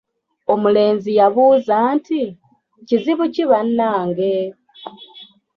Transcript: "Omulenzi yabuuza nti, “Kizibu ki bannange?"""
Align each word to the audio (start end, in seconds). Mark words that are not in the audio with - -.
"Omulenzi 0.53 1.11
yabuuza 1.19 1.75
nti, 1.95 2.21
“Kizibu 2.87 3.25
ki 3.33 3.43
bannange?""" 3.49 4.33